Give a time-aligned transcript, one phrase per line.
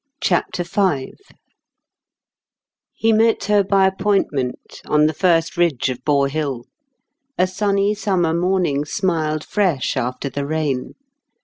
[0.19, 1.13] CHAPTER V
[2.95, 6.65] He met her by appointment on the first ridge of Bore Hill.
[7.37, 10.95] A sunny summer morning smiled fresh after the rain.